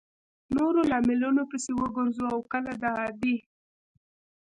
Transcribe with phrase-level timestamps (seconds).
[0.55, 3.35] نورو لاملونو پسې وګرځو او کله د عادي